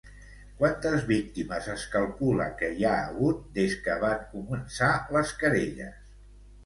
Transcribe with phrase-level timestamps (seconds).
[0.61, 6.01] Quantes víctimes es calcula que hi ha hagut des que van començar les querelles?